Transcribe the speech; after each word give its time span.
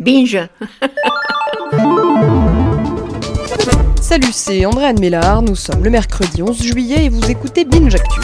Binge 0.00 0.48
Salut, 4.00 4.32
c'est 4.32 4.64
André-Anne 4.64 4.98
Mélard, 4.98 5.42
nous 5.42 5.54
sommes 5.54 5.84
le 5.84 5.90
mercredi 5.90 6.42
11 6.42 6.62
juillet 6.62 7.04
et 7.04 7.08
vous 7.10 7.30
écoutez 7.30 7.66
Binge 7.66 7.94
Actu. 7.94 8.20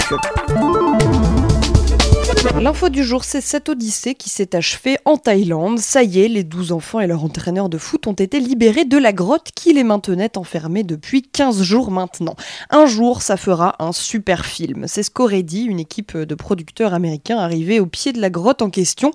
L'info 2.55 2.89
du 2.89 3.05
jour, 3.05 3.25
c'est 3.25 3.41
cette 3.41 3.69
odyssée 3.69 4.15
qui 4.15 4.31
s'est 4.31 4.57
achevée 4.57 4.97
en 5.05 5.17
Thaïlande. 5.17 5.79
Ça 5.79 6.03
y 6.03 6.21
est, 6.21 6.29
les 6.29 6.45
12 6.45 6.73
enfants 6.73 7.01
et 7.01 7.07
leur 7.07 7.23
entraîneur 7.25 7.69
de 7.69 7.77
foot 7.77 8.07
ont 8.07 8.13
été 8.13 8.41
libérés 8.41 8.85
de 8.85 8.97
la 8.97 9.13
grotte 9.13 9.51
qui 9.55 9.73
les 9.73 9.85
maintenait 9.85 10.39
enfermés 10.39 10.83
depuis 10.83 11.23
15 11.23 11.63
jours 11.63 11.91
maintenant. 11.91 12.35
Un 12.71 12.87
jour, 12.87 13.21
ça 13.21 13.37
fera 13.37 13.75
un 13.79 13.93
super 13.93 14.47
film. 14.47 14.85
C'est 14.87 15.03
ce 15.03 15.11
qu'aurait 15.11 15.43
dit 15.43 15.65
une 15.65 15.81
équipe 15.81 16.17
de 16.17 16.35
producteurs 16.35 16.95
américains 16.95 17.39
arrivés 17.39 17.81
au 17.81 17.87
pied 17.87 18.13
de 18.13 18.21
la 18.21 18.31
grotte 18.31 18.63
en 18.63 18.71
question. 18.71 19.11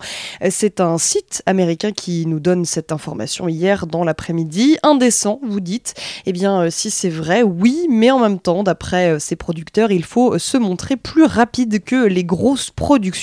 C'est 0.49 0.79
un 0.79 0.97
site 0.97 1.41
américain 1.45 1.91
qui 1.91 2.25
nous 2.27 2.39
donne 2.39 2.65
cette 2.65 2.91
information 2.91 3.47
hier 3.47 3.87
dans 3.87 4.03
l'après-midi. 4.03 4.77
Indécent, 4.83 5.39
vous 5.43 5.61
dites. 5.61 5.95
Eh 6.25 6.31
bien, 6.31 6.69
si 6.69 6.91
c'est 6.91 7.09
vrai, 7.09 7.43
oui, 7.43 7.87
mais 7.89 8.11
en 8.11 8.19
même 8.19 8.39
temps, 8.39 8.63
d'après 8.63 9.19
ces 9.19 9.35
producteurs, 9.35 9.91
il 9.91 10.03
faut 10.03 10.37
se 10.37 10.57
montrer 10.57 10.95
plus 10.95 11.23
rapide 11.23 11.83
que 11.83 12.05
les 12.05 12.23
grosses 12.23 12.69
productions. 12.69 13.20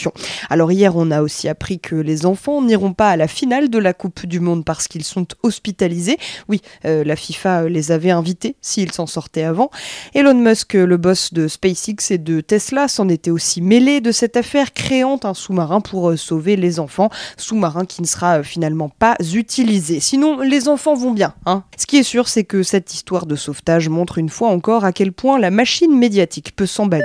Alors 0.51 0.73
hier, 0.73 0.97
on 0.97 1.11
a 1.11 1.23
aussi 1.23 1.49
appris 1.49 1.81
que 1.81 1.95
les 1.95 2.27
enfants 2.27 2.63
n'iront 2.63 2.93
pas 2.93 3.11
à 3.11 3.17
la 3.17 3.29
finale 3.29 3.69
de 3.69 3.79
la 3.79 3.93
Coupe 3.93 4.27
du 4.27 4.41
Monde 4.41 4.65
parce 4.65 4.89
qu'ils 4.89 5.05
sont 5.05 5.27
hospitalisés. 5.43 6.19
Oui, 6.49 6.61
euh, 6.85 7.05
la 7.05 7.17
FIFA 7.17 7.69
les 7.69 7.93
avait 7.93 8.11
invités 8.11 8.57
s'ils 8.61 8.93
s'en 8.93 9.07
sortaient 9.07 9.43
avant. 9.43 9.71
Elon 10.15 10.35
Musk, 10.35 10.75
le 10.75 10.97
boss 10.97 11.33
de 11.33 11.49
SpaceX 11.49 12.11
et 12.11 12.19
de 12.19 12.41
Tesla, 12.41 12.89
s'en 12.89 13.09
était 13.09 13.31
aussi 13.31 13.61
mêlé 13.61 14.01
de 14.01 14.13
cette 14.13 14.37
affaire, 14.37 14.73
créant 14.73 15.21
un 15.25 15.35
sous-marin 15.35 15.81
pour 15.81 16.11
euh, 16.11 16.17
sauver 16.17 16.57
les 16.57 16.81
enfants. 16.81 17.11
Sous-marin 17.37 17.85
qui 17.85 18.03
ne 18.03 18.07
sera 18.07 18.39
euh, 18.39 18.43
finalement 18.43 18.89
pas 18.89 19.17
utilisé. 19.33 20.01
Sinon, 20.01 20.41
les 20.41 20.69
enfants 20.69 20.95
vont 20.95 21.13
bien. 21.13 21.35
Hein 21.47 21.65
Ce 21.77 21.87
qui 21.87 21.97
est 21.99 22.03
sûr, 22.03 22.29
c'est 22.29 22.45
que 22.45 22.63
cette 22.63 22.95
histoire 22.95 23.27
de 23.27 23.37
sauvetage 23.37 23.89
montre 23.89 24.19
une 24.19 24.29
fois 24.29 24.49
encore 24.49 24.85
à 24.85 24.93
quel 24.93 25.13
point 25.13 25.39
la 25.39 25.51
machine 25.51 25.97
médiatique 25.97 26.55
peut 26.55 26.67
s'emballer. 26.67 27.05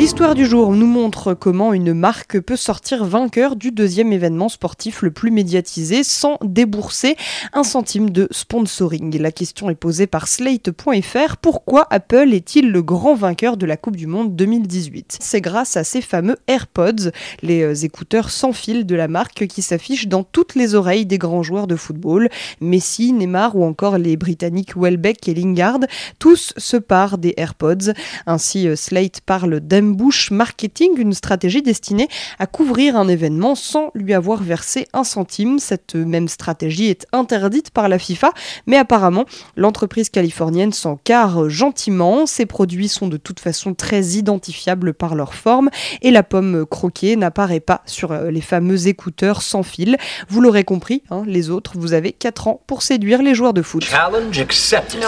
L'histoire 0.00 0.34
du 0.34 0.46
jour 0.46 0.72
nous 0.72 0.86
montre 0.86 1.34
comment 1.34 1.74
une 1.74 1.92
marque 1.92 2.40
peut 2.40 2.56
sortir 2.56 3.04
vainqueur 3.04 3.54
du 3.54 3.70
deuxième 3.70 4.14
événement 4.14 4.48
sportif 4.48 5.02
le 5.02 5.10
plus 5.10 5.30
médiatisé 5.30 6.04
sans 6.04 6.38
débourser 6.42 7.16
un 7.52 7.64
centime 7.64 8.08
de 8.08 8.26
sponsoring. 8.30 9.20
La 9.20 9.30
question 9.30 9.68
est 9.68 9.74
posée 9.74 10.06
par 10.06 10.26
Slate.fr. 10.26 11.36
Pourquoi 11.36 11.86
Apple 11.90 12.32
est-il 12.32 12.72
le 12.72 12.80
grand 12.80 13.14
vainqueur 13.14 13.58
de 13.58 13.66
la 13.66 13.76
Coupe 13.76 13.96
du 13.96 14.06
Monde 14.06 14.34
2018 14.34 15.18
C'est 15.20 15.42
grâce 15.42 15.76
à 15.76 15.84
ces 15.84 16.00
fameux 16.00 16.38
AirPods, 16.46 17.10
les 17.42 17.60
euh, 17.60 17.74
écouteurs 17.74 18.30
sans 18.30 18.54
fil 18.54 18.86
de 18.86 18.94
la 18.94 19.06
marque 19.06 19.46
qui 19.48 19.60
s'affichent 19.60 20.08
dans 20.08 20.24
toutes 20.24 20.54
les 20.54 20.74
oreilles 20.74 21.04
des 21.04 21.18
grands 21.18 21.42
joueurs 21.42 21.66
de 21.66 21.76
football, 21.76 22.30
Messi, 22.62 23.12
Neymar 23.12 23.54
ou 23.54 23.64
encore 23.64 23.98
les 23.98 24.16
Britanniques 24.16 24.78
Welbeck 24.78 25.28
et 25.28 25.34
Lingard. 25.34 25.80
Tous 26.18 26.54
se 26.56 26.78
parent 26.78 27.18
des 27.18 27.34
AirPods. 27.36 27.92
Ainsi, 28.24 28.66
euh, 28.66 28.76
Slate 28.76 29.20
parle 29.20 29.60
d'un 29.60 29.89
Bush 29.94 30.30
Marketing, 30.30 30.92
une 30.96 31.12
stratégie 31.12 31.62
destinée 31.62 32.08
à 32.38 32.46
couvrir 32.46 32.96
un 32.96 33.08
événement 33.08 33.54
sans 33.54 33.90
lui 33.94 34.14
avoir 34.14 34.42
versé 34.42 34.86
un 34.92 35.04
centime. 35.04 35.58
Cette 35.58 35.94
même 35.94 36.28
stratégie 36.28 36.86
est 36.86 37.06
interdite 37.12 37.70
par 37.70 37.88
la 37.88 37.98
FIFA, 37.98 38.32
mais 38.66 38.76
apparemment 38.76 39.24
l'entreprise 39.56 40.10
californienne 40.10 40.72
s'en 40.72 40.96
carre 40.96 41.48
gentiment. 41.48 42.26
Ces 42.26 42.46
produits 42.46 42.88
sont 42.88 43.08
de 43.08 43.16
toute 43.16 43.40
façon 43.40 43.74
très 43.74 44.02
identifiables 44.02 44.94
par 44.94 45.14
leur 45.14 45.34
forme 45.34 45.70
et 46.02 46.10
la 46.10 46.22
pomme 46.22 46.66
croquée 46.66 47.16
n'apparaît 47.16 47.60
pas 47.60 47.82
sur 47.86 48.12
euh, 48.12 48.30
les 48.30 48.40
fameux 48.40 48.86
écouteurs 48.86 49.42
sans 49.42 49.62
fil. 49.62 49.96
Vous 50.28 50.40
l'aurez 50.40 50.64
compris, 50.64 51.02
hein, 51.10 51.22
les 51.26 51.50
autres, 51.50 51.72
vous 51.76 51.92
avez 51.92 52.12
4 52.12 52.48
ans 52.48 52.60
pour 52.66 52.82
séduire 52.82 53.22
les 53.22 53.34
joueurs 53.34 53.54
de 53.54 53.62
foot. 53.62 53.84
Challenge 53.84 54.38
accepted. 54.40 55.00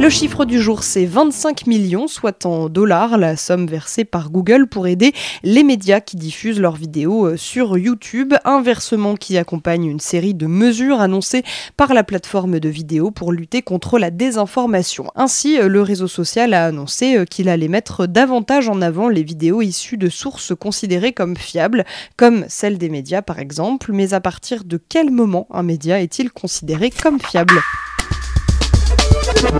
Le 0.00 0.08
chiffre 0.08 0.46
du 0.46 0.62
jour, 0.62 0.82
c'est 0.82 1.04
25 1.04 1.66
millions, 1.66 2.08
soit 2.08 2.46
en 2.46 2.70
dollars, 2.70 3.18
la 3.18 3.36
somme 3.36 3.66
versée 3.66 4.06
par 4.06 4.30
Google 4.30 4.66
pour 4.66 4.86
aider 4.86 5.12
les 5.42 5.62
médias 5.62 6.00
qui 6.00 6.16
diffusent 6.16 6.58
leurs 6.58 6.74
vidéos 6.74 7.26
euh, 7.26 7.36
sur 7.36 7.76
YouTube. 7.76 8.32
Un 8.46 8.62
versement 8.62 9.14
qui 9.14 9.36
accompagne 9.36 9.84
une 9.84 10.00
série 10.00 10.32
de 10.32 10.46
mesures 10.46 11.02
annoncées 11.02 11.42
par 11.76 11.92
la 11.92 12.02
plateforme 12.02 12.60
de 12.60 12.68
vidéos 12.70 13.10
pour 13.10 13.30
lutter 13.30 13.60
contre 13.60 13.98
la 13.98 14.10
désinformation. 14.10 15.10
Ainsi, 15.16 15.60
euh, 15.60 15.68
le 15.68 15.82
réseau 15.82 16.08
social 16.08 16.54
a 16.54 16.64
annoncé 16.64 17.18
euh, 17.18 17.26
qu'il 17.26 17.50
allait 17.50 17.68
mettre 17.68 18.06
davantage 18.06 18.70
en 18.70 18.80
avant 18.80 19.10
les 19.10 19.22
vidéos 19.22 19.60
issues 19.60 19.98
de 19.98 20.08
sources 20.08 20.54
considérées 20.58 21.12
comme 21.12 21.36
fiables, 21.36 21.84
comme 22.16 22.46
celles 22.48 22.78
des 22.78 22.88
médias 22.88 23.20
par 23.20 23.38
exemple. 23.38 23.92
Mais 23.92 24.14
à 24.14 24.20
partir 24.22 24.64
de 24.64 24.80
quel 24.88 25.10
moment 25.10 25.46
un 25.50 25.62
média 25.62 26.00
est-il 26.00 26.32
considéré 26.32 26.88
comme 26.88 27.20
fiable? 27.20 27.60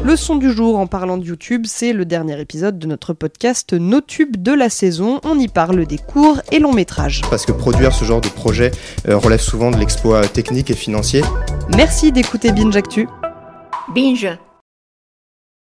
Le 0.05 0.17
son 0.17 0.37
du 0.37 0.51
jour 0.53 0.79
en 0.79 0.87
parlant 0.87 1.17
de 1.17 1.25
YouTube, 1.25 1.65
c'est 1.67 1.93
le 1.93 2.05
dernier 2.05 2.41
épisode 2.41 2.79
de 2.79 2.87
notre 2.87 3.13
podcast 3.13 3.73
Nos 3.73 4.01
tubes 4.01 4.37
de 4.37 4.53
la 4.53 4.69
saison. 4.69 5.21
On 5.25 5.39
y 5.39 5.49
parle 5.49 5.87
des 5.87 5.99
courts 5.99 6.41
et 6.53 6.59
longs 6.59 6.73
métrages. 6.73 7.23
Parce 7.31 7.47
que 7.47 7.53
produire 7.53 7.93
ce 7.93 8.05
genre 8.05 8.21
de 8.21 8.29
projet 8.29 8.71
euh, 9.09 9.17
relève 9.17 9.41
souvent 9.41 9.71
de 9.71 9.77
l'exploit 9.77 10.23
technique 10.23 10.71
et 10.71 10.75
financier. 10.75 11.23
Merci 11.77 12.13
d'écouter 12.13 12.53
Binge 12.53 12.77
Actu. 12.77 13.09
Binge 13.95 14.29